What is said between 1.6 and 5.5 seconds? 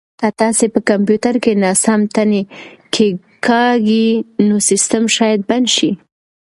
ناسم تڼۍ کېکاږئ نو سیسټم شاید